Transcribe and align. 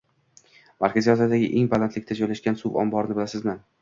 Markaziy 0.85 1.11
Osiyodagi 1.15 1.49
eng 1.59 1.69
balandlikda 1.73 2.19
joylashgan 2.21 2.59
suv 2.63 2.81
omborini 2.85 3.19
bilasizmi? 3.21 3.57